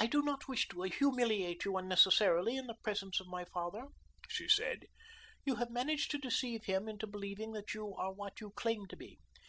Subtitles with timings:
[0.00, 3.86] "I do not wish to humiliate you unnecessarily in the presence of my father,"
[4.28, 4.86] she said.
[5.44, 8.96] "You have managed to deceive him into believing that you are what you claim to
[8.96, 9.20] be.